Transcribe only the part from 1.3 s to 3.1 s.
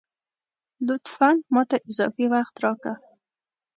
ماته اضافي وخت راکه